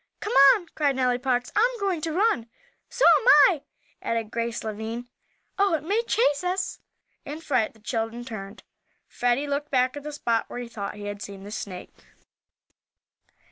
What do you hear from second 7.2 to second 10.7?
In fright the children turned, Freddie looking back at the spot where he